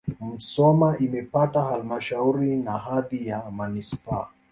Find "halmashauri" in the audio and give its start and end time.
1.63-2.55